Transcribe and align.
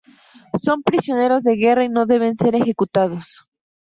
Son 0.59 0.81
prisioneros 0.81 1.43
de 1.43 1.55
guerra 1.57 1.83
y 1.83 1.89
no 1.89 2.07
deben 2.07 2.35
ser 2.35 2.55
ejecutados. 2.55 3.45